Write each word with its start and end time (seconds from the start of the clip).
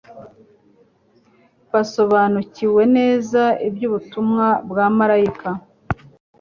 Basobanukiwe 1.71 2.83
neza 2.97 3.41
iby'ubutumwa 3.67 4.47
bwa 4.69 4.85
marayika 4.97 5.49